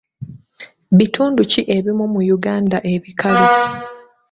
Bitundu 0.97 1.41
ki 1.51 1.61
ebimu 1.75 2.05
mu 2.13 2.21
Uganda 2.35 2.77
ebikalu? 2.93 3.45